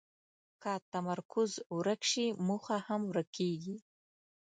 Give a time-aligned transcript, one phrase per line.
[0.61, 3.75] که تمرکز ورک شي، موخه هم ورکېږي.